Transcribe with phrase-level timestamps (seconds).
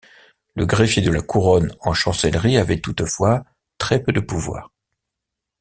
[0.55, 3.45] Le greffier de la Couronne en chancellerie avait toutefois,
[3.77, 4.71] très peu de pouvoir.